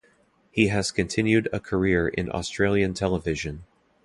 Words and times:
He 0.49 0.69
has 0.69 0.89
continued 0.89 1.47
a 1.53 1.59
career 1.59 2.07
in 2.07 2.31
Australian 2.31 2.95
television. 2.95 3.65